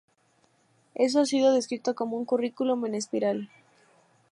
[0.95, 3.49] Esto ha sido descrito como un currículum en espiral.